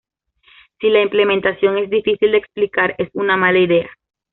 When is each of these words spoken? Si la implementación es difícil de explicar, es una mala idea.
Si 0.79 0.89
la 0.89 1.03
implementación 1.03 1.77
es 1.77 1.87
difícil 1.87 2.31
de 2.31 2.39
explicar, 2.39 2.95
es 2.97 3.09
una 3.13 3.37
mala 3.37 3.59
idea. 3.59 3.91